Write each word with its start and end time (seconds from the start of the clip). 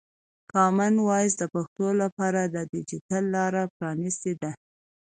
کامن 0.51 0.93
وایس 1.07 1.33
د 1.37 1.43
پښتو 1.53 1.87
لپاره 2.01 2.41
د 2.45 2.57
ډیجیټل 2.71 3.23
لاره 3.35 3.63
پرانستې 3.77 4.33
ده. 4.41 4.51